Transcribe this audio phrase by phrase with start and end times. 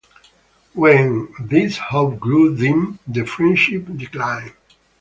[0.73, 4.53] When this hope grew dim the friendship declined.